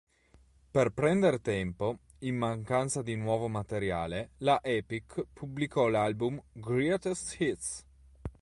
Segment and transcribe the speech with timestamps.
[0.71, 7.85] Per prendere tempo, in mancanza di nuovo materiale, la Epic pubblicò l'album "Greatest Hits".